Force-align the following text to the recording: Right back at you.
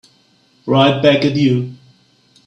Right 0.65 0.99
back 0.99 1.23
at 1.25 1.35
you. 1.35 1.73